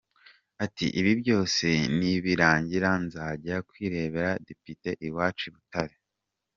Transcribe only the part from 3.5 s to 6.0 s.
kwibera député iwacu i Butare.